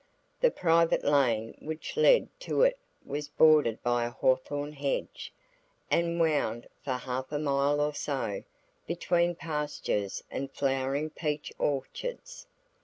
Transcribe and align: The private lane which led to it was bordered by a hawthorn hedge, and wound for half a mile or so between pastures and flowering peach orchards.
The 0.39 0.49
private 0.49 1.03
lane 1.03 1.55
which 1.59 1.95
led 1.95 2.27
to 2.39 2.63
it 2.63 2.79
was 3.05 3.27
bordered 3.29 3.83
by 3.83 4.05
a 4.05 4.09
hawthorn 4.09 4.73
hedge, 4.73 5.31
and 5.91 6.19
wound 6.19 6.65
for 6.83 6.93
half 6.93 7.31
a 7.31 7.37
mile 7.37 7.79
or 7.79 7.93
so 7.93 8.41
between 8.87 9.35
pastures 9.35 10.23
and 10.31 10.51
flowering 10.51 11.11
peach 11.11 11.53
orchards. 11.59 12.47